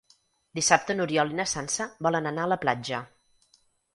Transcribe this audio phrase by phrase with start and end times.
[0.59, 3.05] Dissabte n'Oriol i na Sança volen anar a la platja.